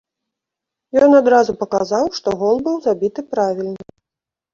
Ён 1.07 1.11
адразу 1.19 1.51
паказаў, 1.61 2.05
што 2.21 2.33
гол 2.39 2.57
быў 2.69 2.79
забіты 2.87 3.21
правільна. 3.35 3.85